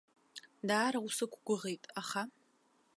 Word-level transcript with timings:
Даара 0.67 0.99
усықәгәыӷит, 1.05 1.83
аха. 1.99 2.21